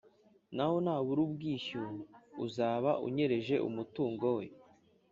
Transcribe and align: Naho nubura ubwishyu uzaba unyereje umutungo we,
Naho 0.55 0.75
nubura 0.83 1.19
ubwishyu 1.27 1.81
uzaba 2.45 2.91
unyereje 3.07 3.55
umutungo 3.67 4.25
we, 4.37 4.45